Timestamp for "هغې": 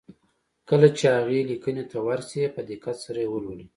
1.17-1.39